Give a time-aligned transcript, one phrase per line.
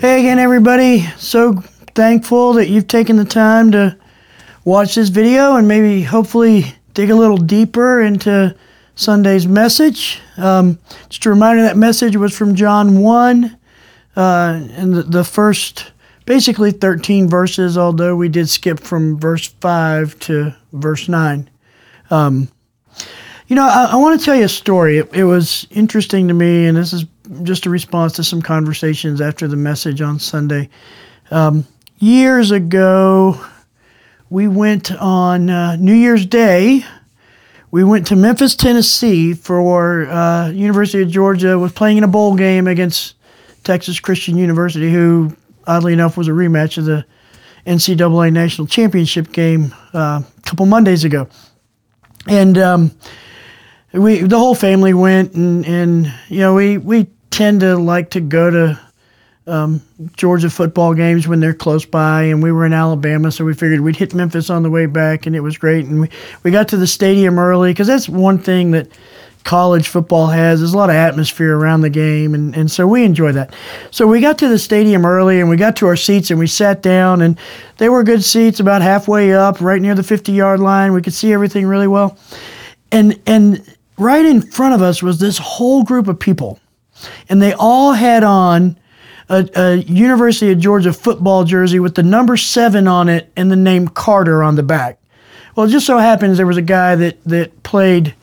[0.00, 1.00] Hey again, everybody.
[1.16, 1.54] So
[1.96, 3.98] thankful that you've taken the time to
[4.64, 8.54] watch this video and maybe hopefully dig a little deeper into
[8.94, 10.20] Sunday's message.
[10.36, 10.78] Um,
[11.08, 13.58] just a reminder that message was from John 1
[14.14, 14.20] uh,
[14.70, 15.90] and the, the first
[16.26, 21.50] basically 13 verses, although we did skip from verse 5 to verse 9.
[22.10, 22.48] Um,
[23.48, 24.98] you know, I, I want to tell you a story.
[24.98, 27.04] It, it, was interesting to me, and this is
[27.42, 30.68] just a response to some conversations after the message on Sunday.
[31.30, 31.66] Um,
[31.98, 33.44] years ago,
[34.30, 36.84] we went on uh, New Year's Day.
[37.70, 42.34] We went to Memphis, Tennessee for uh, University of Georgia was playing in a bowl
[42.34, 43.14] game against
[43.64, 47.04] Texas Christian University, who oddly enough was a rematch of the
[47.66, 51.28] NCAA national championship game uh, a couple Mondays ago,
[52.26, 52.90] and um,
[53.92, 57.06] we the whole family went and and you know we we
[57.38, 58.80] tend to like to go to
[59.46, 59.80] um,
[60.16, 63.80] Georgia football games when they're close by, and we were in Alabama, so we figured
[63.80, 65.86] we'd hit Memphis on the way back, and it was great.
[65.86, 66.10] And we,
[66.42, 68.88] we got to the stadium early because that's one thing that
[69.44, 70.58] college football has.
[70.58, 73.54] There's a lot of atmosphere around the game, and, and so we enjoy that.
[73.92, 76.48] So we got to the stadium early, and we got to our seats, and we
[76.48, 77.38] sat down, and
[77.76, 80.92] they were good seats, about halfway up, right near the 50 yard line.
[80.92, 82.18] We could see everything really well,
[82.90, 86.58] and and right in front of us was this whole group of people,
[87.28, 88.76] and they all had on
[89.28, 93.56] a, a, University of Georgia football jersey with the number seven on it and the
[93.56, 94.98] name Carter on the back.
[95.54, 98.14] Well, it just so happens there was a guy that, that played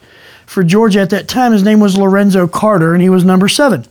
[0.45, 1.51] for Georgia at that time.
[1.51, 3.85] His name was Lorenzo Carter, and he was number seven.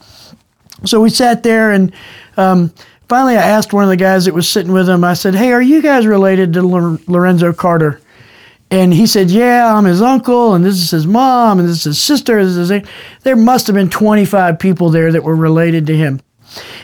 [0.84, 1.92] So we sat there, and
[2.36, 2.72] um,
[3.08, 5.52] finally I asked one of the guys that was sitting with him, I said, Hey,
[5.52, 8.00] are you guys related to Lorenzo Carter?
[8.70, 11.84] And he said, Yeah, I'm his uncle, and this is his mom, and this is
[11.84, 12.38] his sister.
[12.38, 12.68] Is
[13.22, 16.20] there must have been 25 people there that were related to him.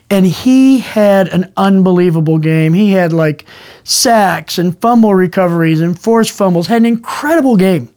[0.09, 2.73] And he had an unbelievable game.
[2.73, 3.45] He had like
[3.85, 7.89] sacks and fumble recoveries and forced fumbles, had an incredible game.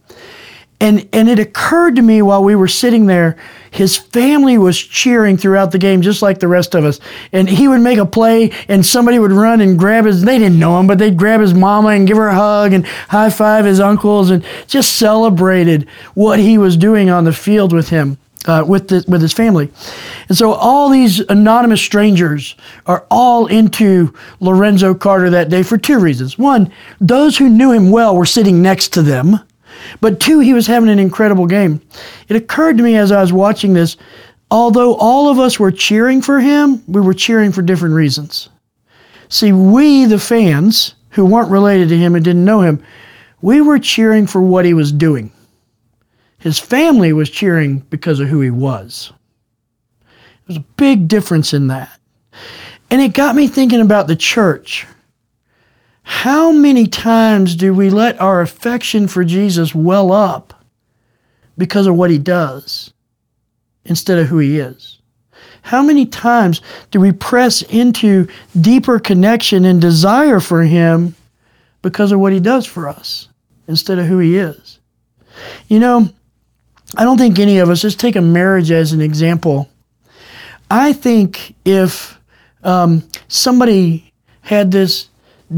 [0.83, 3.37] And, and it occurred to me while we were sitting there,
[3.71, 6.99] his family was cheering throughout the game, just like the rest of us.
[7.31, 10.59] And he would make a play, and somebody would run and grab his, they didn't
[10.59, 13.63] know him, but they'd grab his mama and give her a hug and high five
[13.63, 18.17] his uncles and just celebrated what he was doing on the field with him.
[18.45, 19.71] Uh, with the, with his family,
[20.27, 22.55] and so all these anonymous strangers
[22.85, 26.37] are all into Lorenzo Carter that day for two reasons.
[26.37, 29.39] One, those who knew him well were sitting next to them,
[30.01, 31.81] but two, he was having an incredible game.
[32.27, 33.97] It occurred to me as I was watching this,
[34.51, 38.49] although all of us were cheering for him, we were cheering for different reasons.
[39.29, 42.83] See, we, the fans who weren't related to him and didn't know him,
[43.41, 45.31] we were cheering for what he was doing.
[46.37, 49.11] His family was cheering because of who he was.
[50.45, 51.99] There's a big difference in that.
[52.91, 54.85] And it got me thinking about the church.
[56.03, 60.63] How many times do we let our affection for Jesus well up
[61.57, 62.93] because of what he does
[63.85, 64.99] instead of who he is?
[65.61, 66.61] How many times
[66.91, 68.27] do we press into
[68.59, 71.15] deeper connection and desire for him
[71.81, 73.29] because of what he does for us
[73.69, 74.79] instead of who he is?
[75.69, 76.09] You know,
[76.97, 79.69] I don't think any of us, just take a marriage as an example.
[80.69, 82.19] I think if
[82.63, 85.07] um, somebody had this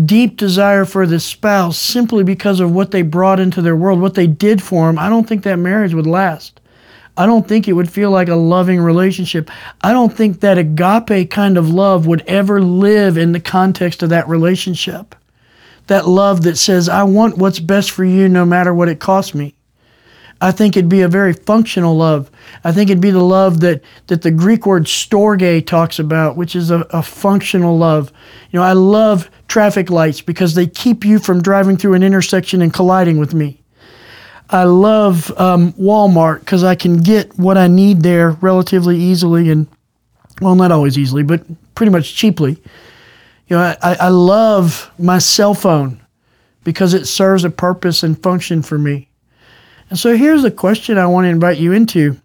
[0.06, 4.16] deep desire for this spouse simply because of what they brought into their world, what
[4.16, 6.60] they did for them, I don't think that marriage would last.
[7.18, 9.50] I don't think it would feel like a loving relationship.
[9.82, 14.10] I don't think that agape kind of love would ever live in the context of
[14.10, 15.16] that relationship.
[15.88, 19.34] That love that says, I want what's best for you no matter what it costs
[19.34, 19.56] me.
[20.46, 22.30] I think it'd be a very functional love.
[22.64, 26.56] I think it'd be the love that, that the Greek word storge talks about, which
[26.56, 28.12] is a, a functional love.
[28.52, 32.62] You know, I love traffic lights because they keep you from driving through an intersection
[32.62, 33.60] and colliding with me.
[34.52, 39.66] I love um, Walmart because I can get what I need there relatively easily and,
[40.42, 41.44] well, not always easily, but
[41.74, 42.62] pretty much cheaply.
[43.48, 46.06] You know, I, I love my cell phone
[46.64, 49.10] because it serves a purpose and function for me.
[49.90, 52.20] And so here's a question I want to invite you into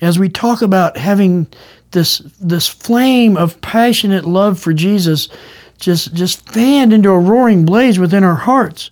[0.00, 1.46] as we talk about having
[1.92, 5.28] this this flame of passionate love for Jesus
[5.78, 8.90] just just fanned into a roaring blaze within our hearts.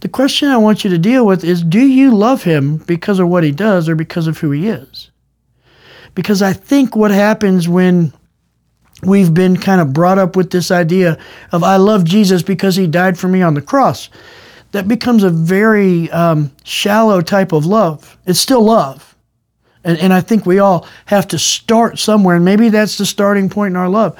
[0.00, 3.28] The question I want you to deal with is do you love him because of
[3.28, 5.10] what he does or because of who he is?
[6.14, 8.12] Because I think what happens when
[9.02, 11.18] we've been kind of brought up with this idea
[11.52, 14.08] of I love Jesus because he died for me on the cross
[14.72, 18.18] that becomes a very um, shallow type of love.
[18.26, 19.14] It's still love.
[19.84, 23.48] And, and I think we all have to start somewhere, and maybe that's the starting
[23.48, 24.16] point in our love.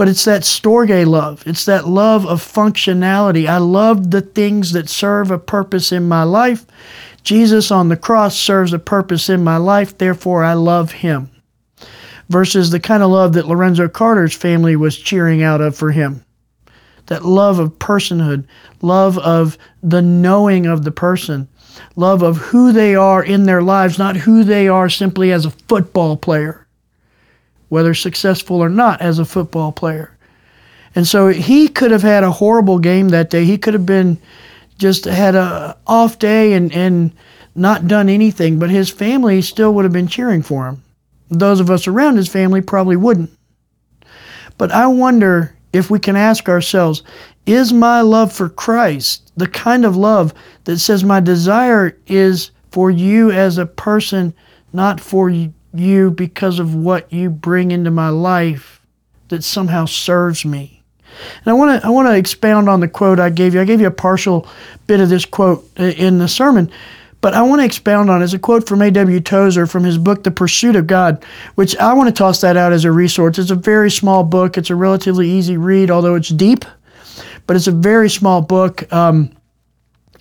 [0.00, 1.42] but it's that storge love.
[1.46, 3.46] It's that love of functionality.
[3.46, 6.64] I love the things that serve a purpose in my life.
[7.22, 11.28] Jesus on the cross serves a purpose in my life, therefore I love him.
[12.30, 16.24] Versus the kind of love that Lorenzo Carter's family was cheering out of for him.
[17.10, 18.46] That love of personhood,
[18.80, 21.46] love of the knowing of the person,
[21.94, 25.50] love of who they are in their lives, not who they are simply as a
[25.50, 26.66] football player
[27.70, 30.14] whether successful or not as a football player.
[30.94, 33.44] And so he could have had a horrible game that day.
[33.44, 34.18] He could have been
[34.76, 37.12] just had a off day and, and
[37.54, 40.82] not done anything, but his family still would have been cheering for him.
[41.30, 43.30] Those of us around his family probably wouldn't.
[44.58, 47.02] But I wonder if we can ask ourselves,
[47.46, 50.32] is my love for Christ the kind of love
[50.64, 54.32] that says my desire is for you as a person,
[54.72, 58.80] not for you because of what you bring into my life
[59.28, 60.82] that somehow serves me.
[61.38, 63.60] And I want to I want to expound on the quote I gave you.
[63.60, 64.46] I gave you a partial
[64.86, 66.70] bit of this quote in the sermon,
[67.20, 69.20] but I want to expound on is a quote from A.W.
[69.20, 71.24] Tozer from his book The Pursuit of God,
[71.54, 73.38] which I want to toss that out as a resource.
[73.38, 74.56] It's a very small book.
[74.56, 76.64] It's a relatively easy read, although it's deep,
[77.46, 78.90] but it's a very small book.
[78.92, 79.36] Um,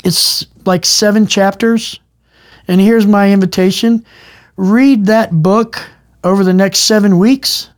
[0.03, 1.99] it's like seven chapters.
[2.67, 4.05] And here's my invitation
[4.57, 5.81] read that book
[6.23, 7.69] over the next seven weeks,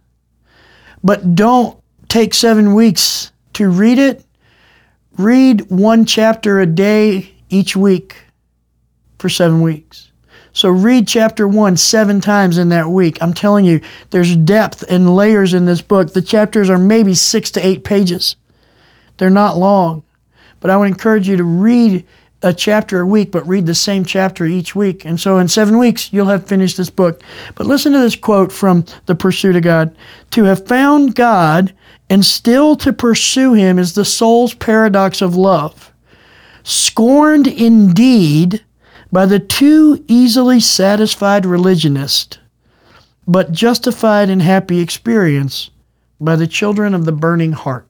[1.03, 1.79] but don't
[2.09, 4.25] take seven weeks to read it.
[5.17, 8.15] Read one chapter a day each week
[9.21, 10.11] for seven weeks.
[10.53, 13.21] So read chapter one seven times in that week.
[13.21, 13.79] I'm telling you,
[14.09, 16.11] there's depth and layers in this book.
[16.11, 18.35] The chapters are maybe six to eight pages.
[19.17, 20.03] They're not long.
[20.59, 22.05] But I would encourage you to read
[22.43, 25.05] a chapter a week, but read the same chapter each week.
[25.05, 27.21] And so in seven weeks, you'll have finished this book.
[27.55, 29.95] But listen to this quote from The Pursuit of God
[30.31, 31.73] To have found God
[32.09, 35.93] and still to pursue Him is the soul's paradox of love.
[36.63, 38.63] Scorned indeed
[39.11, 42.39] by the too easily satisfied religionist,
[43.27, 45.69] but justified in happy experience
[46.19, 47.87] by the children of the burning heart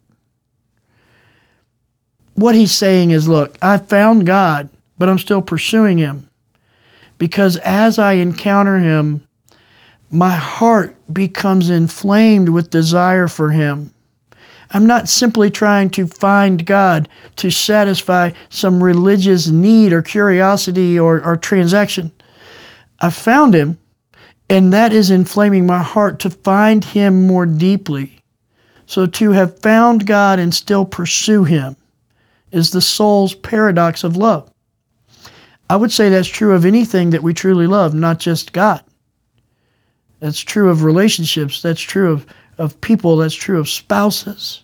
[2.42, 6.30] what he's saying is look, I found God, but I'm still pursuing him.
[7.18, 9.28] Because as I encounter him,
[10.10, 13.94] my heart becomes inflamed with desire for him.
[14.74, 21.24] I'm not simply trying to find God to satisfy some religious need or curiosity or,
[21.24, 22.12] or transaction.
[23.00, 23.78] I found him,
[24.50, 28.22] and that is inflaming my heart to find him more deeply.
[28.86, 31.76] So to have found God and still pursue him
[32.52, 34.52] is the soul's paradox of love.
[35.70, 38.84] I would say that's true of anything that we truly love, not just God.
[40.20, 42.26] That's true of relationships, that's true of,
[42.58, 44.64] of people, that's true of spouses.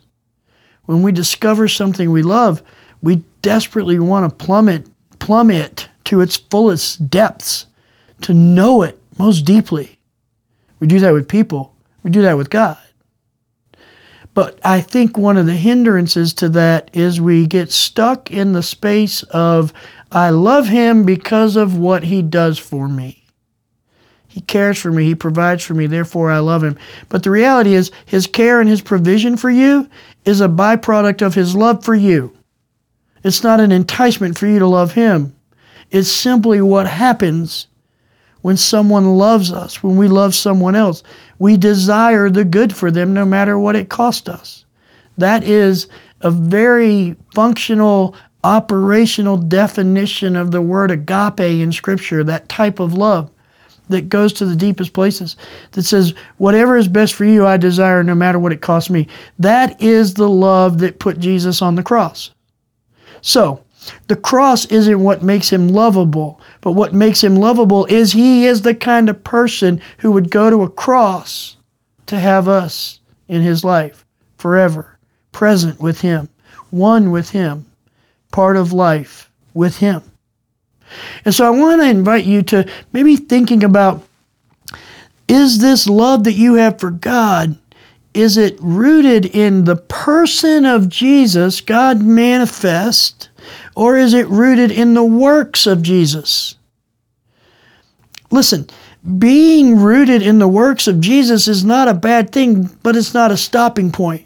[0.85, 2.63] When we discover something we love,
[3.01, 4.87] we desperately want to plummet,
[5.19, 7.65] plumb it to its fullest depths,
[8.21, 9.99] to know it most deeply.
[10.79, 12.77] We do that with people, we do that with God.
[14.33, 18.61] But I think one of the hindrances to that is we get stuck in the
[18.61, 19.73] space of,
[20.11, 23.23] I love him because of what he does for me.
[24.37, 26.77] He cares for me, he provides for me, therefore I love him.
[27.09, 29.89] But the reality is, his care and his provision for you
[30.25, 32.37] is a byproduct of his love for you.
[33.23, 35.35] It's not an enticement for you to love him.
[35.89, 37.65] It's simply what happens
[38.43, 41.01] when someone loves us, when we love someone else.
[41.39, 44.65] We desire the good for them no matter what it costs us.
[45.17, 45.87] That is
[46.21, 48.13] a very functional,
[48.43, 53.31] operational definition of the word agape in Scripture, that type of love
[53.89, 55.35] that goes to the deepest places,
[55.71, 59.07] that says, Whatever is best for you, I desire no matter what it costs me.
[59.39, 62.31] That is the love that put Jesus on the cross.
[63.21, 63.63] So,
[64.07, 68.61] the cross isn't what makes him lovable, but what makes him lovable is he is
[68.61, 71.57] the kind of person who would go to a cross
[72.07, 74.05] to have us in his life
[74.37, 74.97] forever,
[75.31, 76.29] present with him,
[76.69, 77.65] one with him,
[78.31, 80.01] part of life with him.
[81.25, 84.03] And so I want to invite you to maybe thinking about
[85.27, 87.57] is this love that you have for God
[88.17, 93.29] is it rooted in the person of Jesus, God manifest,
[93.75, 96.55] or is it rooted in the works of Jesus?
[98.31, 98.67] Listen,
[99.19, 103.31] being rooted in the works of Jesus is not a bad thing, but it's not
[103.31, 104.25] a stopping point.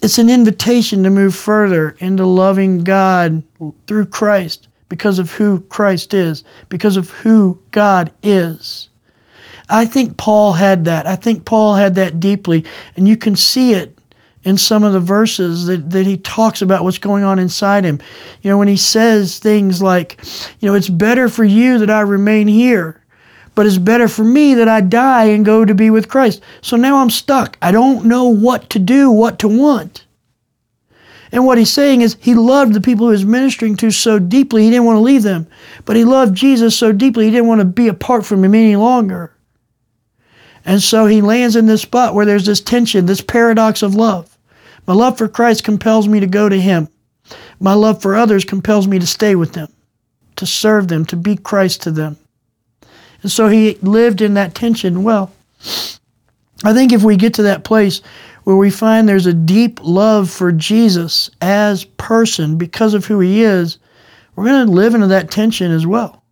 [0.00, 3.42] It's an invitation to move further into loving God
[3.86, 8.88] through Christ because of who Christ is, because of who God is.
[9.68, 11.06] I think Paul had that.
[11.06, 12.64] I think Paul had that deeply.
[12.96, 13.98] And you can see it
[14.44, 18.00] in some of the verses that, that he talks about what's going on inside him.
[18.40, 20.18] You know, when he says things like,
[20.60, 22.97] you know, it's better for you that I remain here,
[23.58, 26.40] but it's better for me that I die and go to be with Christ.
[26.60, 27.58] So now I'm stuck.
[27.60, 30.06] I don't know what to do, what to want.
[31.32, 34.62] And what he's saying is he loved the people he was ministering to so deeply
[34.62, 35.48] he didn't want to leave them.
[35.86, 38.76] But he loved Jesus so deeply he didn't want to be apart from him any
[38.76, 39.32] longer.
[40.64, 44.38] And so he lands in this spot where there's this tension, this paradox of love.
[44.86, 46.86] My love for Christ compels me to go to him.
[47.58, 49.72] My love for others compels me to stay with them,
[50.36, 52.18] to serve them, to be Christ to them.
[53.22, 55.32] And so he lived in that tension well.
[56.64, 58.00] I think if we get to that place
[58.44, 63.42] where we find there's a deep love for Jesus as person because of who he
[63.42, 63.78] is,
[64.34, 66.22] we're going to live into that tension as well.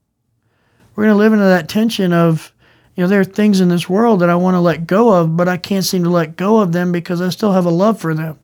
[0.95, 2.53] We're going to live into that tension of
[2.97, 5.37] you know, there are things in this world that I want to let go of,
[5.37, 8.01] but I can't seem to let go of them because I still have a love
[8.01, 8.39] for them.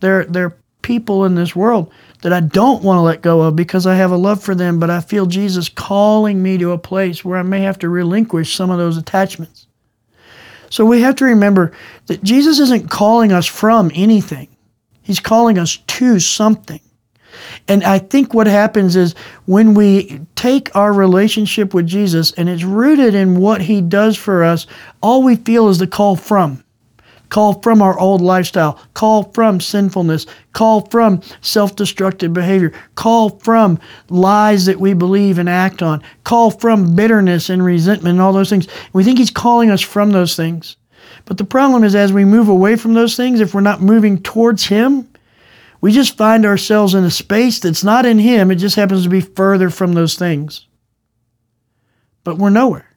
[0.00, 0.56] There, there are
[0.88, 1.92] people in this world
[2.22, 4.80] that I don't want to let go of because I have a love for them,
[4.80, 8.56] but I feel Jesus calling me to a place where I may have to relinquish
[8.56, 9.66] some of those attachments.
[10.70, 11.72] So we have to remember
[12.06, 14.48] that Jesus isn't calling us from anything.
[15.02, 16.80] He's calling us to something.
[17.68, 19.14] And I think what happens is
[19.44, 24.42] when we take our relationship with Jesus and it's rooted in what he does for
[24.42, 24.66] us,
[25.02, 26.64] all we feel is the call from.
[27.28, 33.78] Call from our old lifestyle, call from sinfulness, call from self destructive behavior, call from
[34.08, 38.48] lies that we believe and act on, call from bitterness and resentment and all those
[38.48, 38.66] things.
[38.94, 40.76] We think He's calling us from those things.
[41.26, 44.22] But the problem is, as we move away from those things, if we're not moving
[44.22, 45.08] towards Him,
[45.82, 48.50] we just find ourselves in a space that's not in Him.
[48.50, 50.66] It just happens to be further from those things.
[52.24, 52.88] But we're nowhere.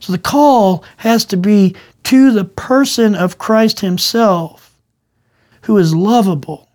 [0.00, 1.76] So the call has to be
[2.12, 4.78] to the person of Christ Himself,
[5.62, 6.68] who is lovable.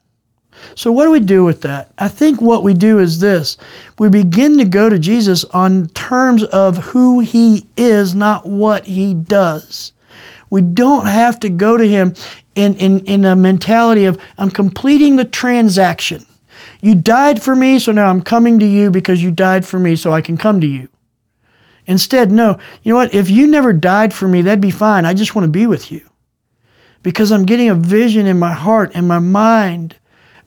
[0.73, 1.91] So, what do we do with that?
[1.99, 3.55] I think what we do is this
[3.99, 9.13] we begin to go to Jesus on terms of who He is, not what He
[9.13, 9.93] does.
[10.49, 12.15] We don't have to go to Him
[12.55, 16.25] in, in, in a mentality of, I'm completing the transaction.
[16.81, 19.97] You died for me, so now I'm coming to you because you died for me,
[19.97, 20.89] so I can come to you.
[21.87, 23.13] Instead, no, you know what?
[23.13, 25.05] If you never died for me, that'd be fine.
[25.05, 26.01] I just want to be with you
[27.01, 29.95] because I'm getting a vision in my heart and my mind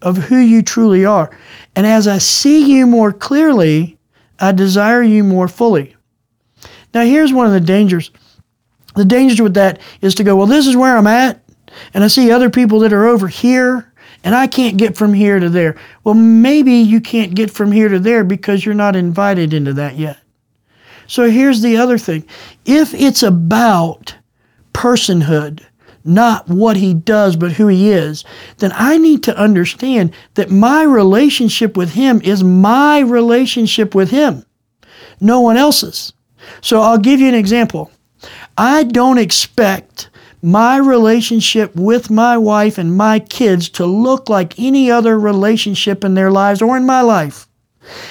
[0.02, 1.30] of who you truly are.
[1.74, 3.98] And as I see you more clearly,
[4.38, 5.96] I desire you more fully.
[6.92, 8.10] Now, here's one of the dangers.
[8.96, 11.42] The danger with that is to go, well, this is where I'm at,
[11.94, 13.92] and I see other people that are over here,
[14.24, 15.76] and I can't get from here to there.
[16.02, 19.96] Well, maybe you can't get from here to there because you're not invited into that
[19.96, 20.18] yet.
[21.10, 22.24] So here's the other thing
[22.64, 24.14] if it's about
[24.72, 25.60] personhood,
[26.04, 28.24] not what he does, but who he is,
[28.58, 34.46] then I need to understand that my relationship with him is my relationship with him,
[35.20, 36.12] no one else's.
[36.60, 37.90] So I'll give you an example.
[38.56, 40.10] I don't expect
[40.42, 46.14] my relationship with my wife and my kids to look like any other relationship in
[46.14, 47.48] their lives or in my life.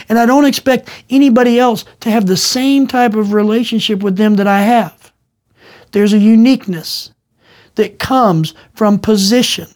[0.07, 4.35] And I don't expect anybody else to have the same type of relationship with them
[4.35, 5.11] that I have.
[5.91, 7.11] There's a uniqueness
[7.75, 9.67] that comes from position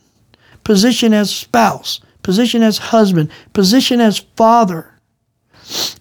[0.63, 4.89] position as spouse, position as husband, position as father.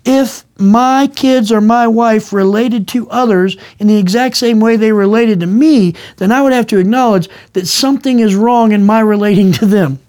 [0.05, 4.93] If my kids or my wife related to others in the exact same way they
[4.93, 9.01] related to me, then I would have to acknowledge that something is wrong in my
[9.01, 10.01] relating to them.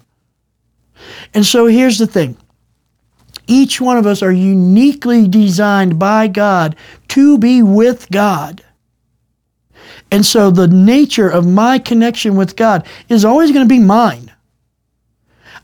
[1.32, 2.36] And so here's the thing
[3.46, 6.76] each one of us are uniquely designed by God
[7.08, 8.64] to be with God.
[10.10, 14.30] And so the nature of my connection with God is always going to be mine.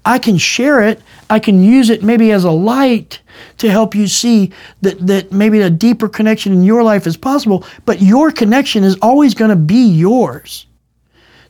[0.05, 1.01] I can share it.
[1.29, 3.21] I can use it maybe as a light
[3.59, 7.65] to help you see that, that maybe a deeper connection in your life is possible,
[7.85, 10.67] but your connection is always going to be yours.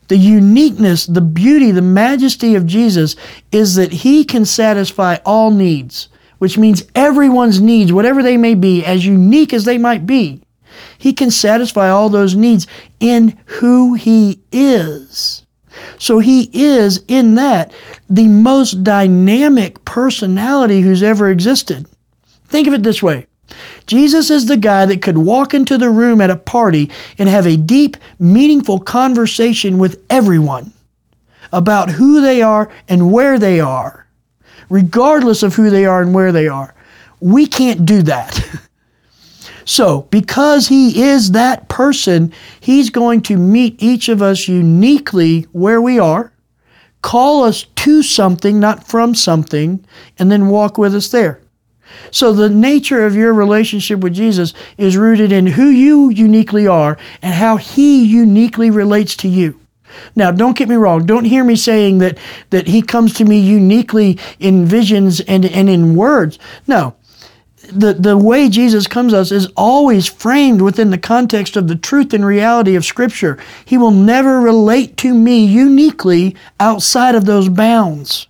[0.09, 3.15] The uniqueness, the beauty, the majesty of Jesus
[3.51, 6.09] is that he can satisfy all needs,
[6.41, 10.41] which means everyone's needs, whatever they may be, as unique as they might be.
[10.97, 12.65] He can satisfy all those needs
[12.99, 15.45] in who he is.
[15.99, 17.71] So he is, in that,
[18.09, 21.85] the most dynamic personality who's ever existed.
[22.45, 23.27] Think of it this way
[23.85, 27.45] Jesus is the guy that could walk into the room at a party and have
[27.45, 30.73] a deep, meaningful conversation with everyone
[31.53, 34.00] about who they are and where they are,
[34.71, 36.73] regardless of who they are and where they are.
[37.19, 38.43] We can't do that.
[39.63, 45.79] So, because He is that person, He's going to meet each of us uniquely where
[45.79, 46.33] we are,
[47.03, 49.85] call us to something, not from something,
[50.17, 51.39] and then walk with us there.
[52.09, 56.97] So, the nature of your relationship with Jesus is rooted in who you uniquely are
[57.21, 59.60] and how He uniquely relates to you.
[60.15, 61.05] Now, don't get me wrong.
[61.05, 62.17] Don't hear me saying that,
[62.49, 66.39] that He comes to me uniquely in visions and, and in words.
[66.67, 66.95] No,
[67.71, 71.75] the, the way Jesus comes to us is always framed within the context of the
[71.75, 73.37] truth and reality of Scripture.
[73.65, 78.27] He will never relate to me uniquely outside of those bounds.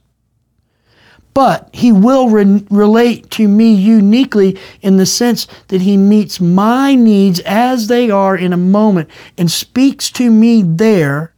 [1.33, 6.93] But He will re- relate to me uniquely in the sense that He meets my
[6.93, 11.30] needs as they are in a moment and speaks to me there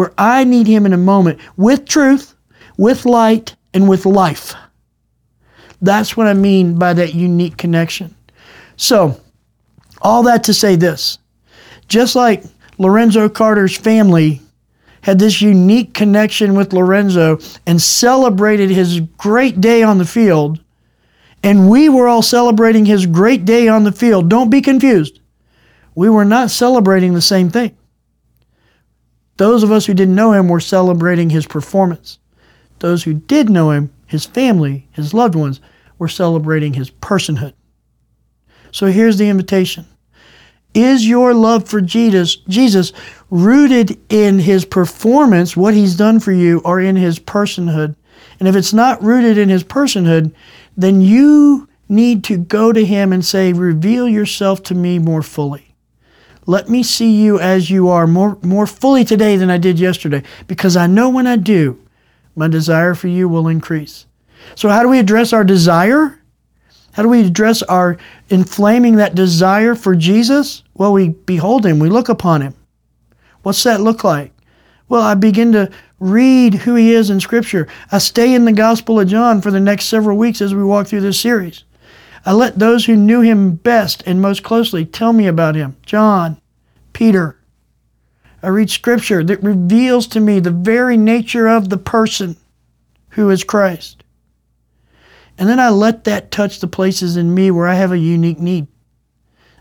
[0.00, 2.34] where I need Him in a moment with truth,
[2.78, 4.54] with light, and with life.
[5.82, 8.16] That's what I mean by that unique connection.
[8.78, 9.20] So,
[10.00, 11.18] all that to say this
[11.86, 12.44] just like
[12.78, 14.40] Lorenzo Carter's family
[15.02, 20.60] had this unique connection with Lorenzo and celebrated his great day on the field,
[21.42, 24.30] and we were all celebrating his great day on the field.
[24.30, 25.20] Don't be confused.
[25.94, 27.76] We were not celebrating the same thing.
[29.40, 32.18] Those of us who didn't know him were celebrating his performance.
[32.80, 35.62] Those who did know him, his family, his loved ones,
[35.98, 37.54] were celebrating his personhood.
[38.70, 39.86] So here's the invitation.
[40.74, 42.92] Is your love for Jesus, Jesus
[43.30, 47.96] rooted in his performance, what he's done for you, or in his personhood?
[48.40, 50.34] And if it's not rooted in his personhood,
[50.76, 55.69] then you need to go to him and say, Reveal yourself to me more fully.
[56.46, 60.22] Let me see you as you are more, more fully today than I did yesterday,
[60.46, 61.78] because I know when I do,
[62.34, 64.06] my desire for you will increase.
[64.54, 66.20] So, how do we address our desire?
[66.92, 67.98] How do we address our
[68.30, 70.62] inflaming that desire for Jesus?
[70.74, 72.54] Well, we behold him, we look upon him.
[73.42, 74.32] What's that look like?
[74.88, 77.68] Well, I begin to read who he is in Scripture.
[77.92, 80.88] I stay in the Gospel of John for the next several weeks as we walk
[80.88, 81.64] through this series.
[82.24, 86.40] I let those who knew him best and most closely tell me about him John,
[86.92, 87.36] Peter.
[88.42, 92.36] I read Scripture that reveals to me the very nature of the person
[93.10, 94.02] who is Christ.
[95.36, 98.38] And then I let that touch the places in me where I have a unique
[98.38, 98.66] need.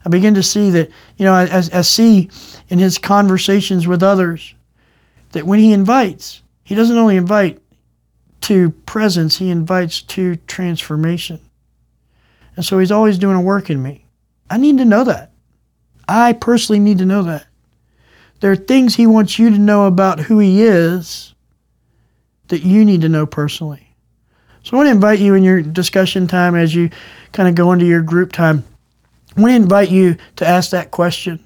[0.05, 2.29] I begin to see that, you know, I, I, see
[2.69, 4.55] in his conversations with others
[5.31, 7.61] that when he invites, he doesn't only invite
[8.41, 11.39] to presence, he invites to transformation.
[12.59, 14.05] And so he's always doing a work in me.
[14.49, 15.31] I need to know that.
[16.09, 17.47] I personally need to know that.
[18.41, 21.33] There are things he wants you to know about who he is
[22.49, 23.95] that you need to know personally.
[24.63, 26.89] So I want to invite you in your discussion time as you
[27.31, 28.65] kind of go into your group time.
[29.37, 31.41] I want to invite you to ask that question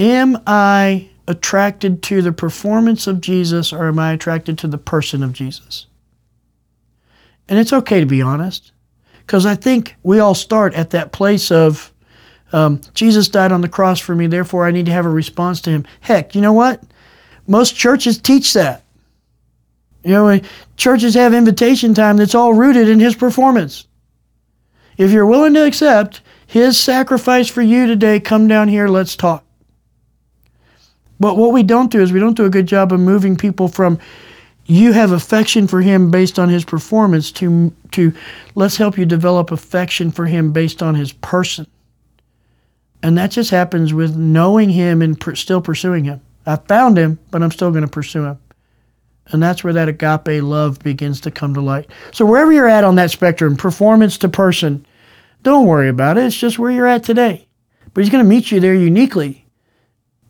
[0.00, 5.22] Am I attracted to the performance of Jesus or am I attracted to the person
[5.22, 5.86] of Jesus?
[7.48, 8.72] And it's okay to be honest
[9.26, 11.92] because I think we all start at that place of
[12.52, 15.60] um, Jesus died on the cross for me, therefore I need to have a response
[15.62, 15.86] to him.
[16.00, 16.82] Heck, you know what?
[17.46, 18.84] Most churches teach that.
[20.04, 20.40] You know,
[20.76, 23.86] churches have invitation time that's all rooted in his performance.
[24.98, 29.44] If you're willing to accept his sacrifice for you today, come down here, let's talk.
[31.18, 33.68] But what we don't do is we don't do a good job of moving people
[33.68, 33.98] from
[34.66, 38.12] you have affection for him based on his performance to to
[38.54, 41.66] let's help you develop affection for him based on his person.
[43.02, 46.22] And that just happens with knowing him and still pursuing him.
[46.46, 48.38] I found him, but I'm still going to pursue him.
[49.28, 51.90] And that's where that agape love begins to come to light.
[52.12, 54.86] So, wherever you're at on that spectrum, performance to person,
[55.42, 56.24] don't worry about it.
[56.24, 57.46] It's just where you're at today.
[57.92, 59.43] But He's going to meet you there uniquely.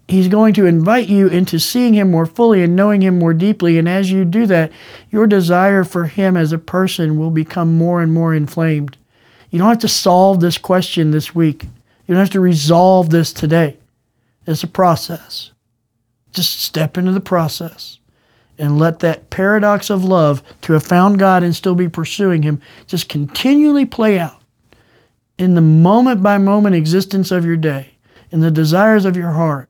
[0.09, 3.79] He's going to invite you into seeing Him more fully and knowing Him more deeply.
[3.79, 4.71] And as you do that,
[5.11, 8.97] your desire for Him as a person will become more and more inflamed.
[9.51, 13.33] You don't have to solve this question this week, you don't have to resolve this
[13.33, 13.79] today.
[14.47, 15.53] It's a process.
[16.33, 17.99] Just step into the process
[18.59, 22.61] and let that paradox of love to have found God and still be pursuing Him
[22.87, 24.43] just continually play out
[25.39, 27.95] in the moment by moment existence of your day,
[28.31, 29.69] in the desires of your heart,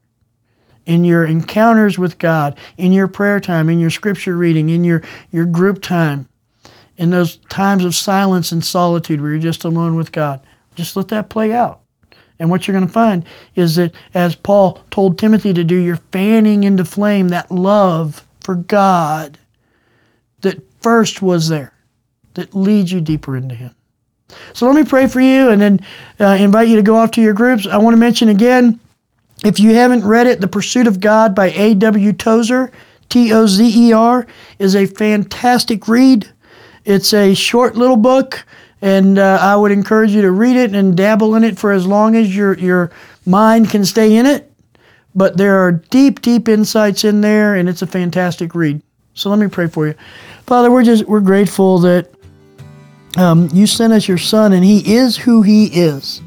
[0.87, 5.03] in your encounters with God, in your prayer time, in your scripture reading, in your,
[5.31, 6.29] your group time,
[6.97, 10.41] in those times of silence and solitude where you're just alone with God.
[10.75, 11.81] Just let that play out.
[12.39, 16.01] And what you're going to find is that, as Paul told Timothy to do, you're
[16.13, 19.39] fanning into flame that love for God
[20.41, 21.73] that first was there,
[22.35, 23.75] that leads you deeper into Him.
[24.53, 25.81] So let me pray for you and then
[26.19, 27.67] uh, invite you to go off to your groups.
[27.67, 28.81] I want to mention again
[29.45, 32.13] if you haven't read it, The Pursuit of God by A.W.
[32.15, 32.73] Tozer,
[33.11, 34.27] T O Z E R,
[34.59, 36.29] is a fantastic read.
[36.87, 38.45] It's a short little book,
[38.81, 41.87] and uh, I would encourage you to read it and dabble in it for as
[41.87, 42.91] long as your, your
[43.27, 44.51] mind can stay in it.
[45.15, 48.83] But there are deep, deep insights in there, and it's a fantastic read.
[49.13, 49.95] So let me pray for you.
[50.47, 52.11] Father, we're just we're grateful that
[53.17, 56.21] um, you sent us your son, and he is who he is.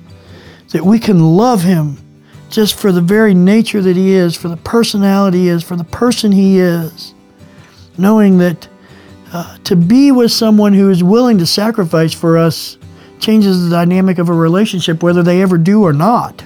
[0.71, 1.97] That we can love him
[2.49, 5.83] just for the very nature that he is, for the personality he is, for the
[5.83, 7.13] person he is.
[7.97, 8.67] Knowing that
[9.33, 12.77] uh, to be with someone who is willing to sacrifice for us
[13.19, 16.43] changes the dynamic of a relationship, whether they ever do or not.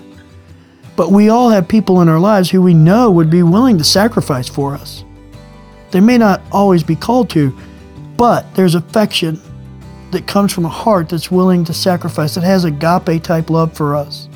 [0.95, 3.83] But we all have people in our lives who we know would be willing to
[3.83, 5.03] sacrifice for us.
[5.91, 7.55] They may not always be called to,
[8.17, 9.39] but there's affection
[10.11, 13.95] that comes from a heart that's willing to sacrifice, that has agape type love for
[13.95, 14.27] us.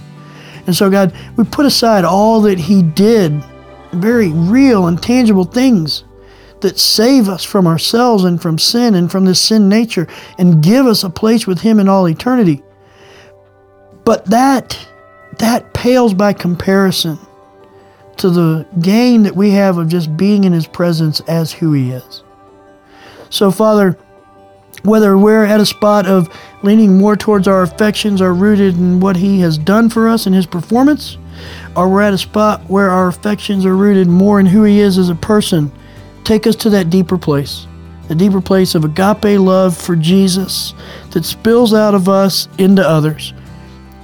[0.65, 3.43] And so, God, we put aside all that He did,
[3.91, 6.03] very real and tangible things
[6.61, 10.85] that save us from ourselves and from sin and from this sin nature and give
[10.85, 12.63] us a place with Him in all eternity.
[14.03, 14.77] But that,
[15.39, 17.19] that pales by comparison
[18.17, 21.91] to the gain that we have of just being in His presence as who He
[21.91, 22.23] is.
[23.29, 23.97] So, Father,
[24.85, 26.29] whether we're at a spot of
[26.63, 30.33] leaning more towards our affections are rooted in what He has done for us in
[30.33, 31.17] His performance,
[31.75, 34.97] or we're at a spot where our affections are rooted more in who He is
[34.97, 35.71] as a person,
[36.23, 37.67] take us to that deeper place.
[38.07, 40.73] The deeper place of agape love for Jesus
[41.11, 43.33] that spills out of us into others.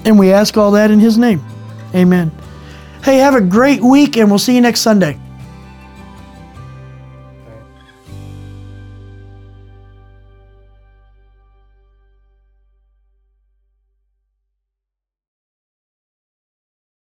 [0.05, 1.43] And we ask all that in His name.
[1.93, 2.31] Amen.
[3.03, 5.19] Hey, have a great week, and we'll see you next Sunday.